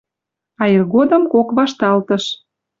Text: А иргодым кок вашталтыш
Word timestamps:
А 0.61 0.63
иргодым 0.75 1.23
кок 1.33 1.47
вашталтыш 1.57 2.23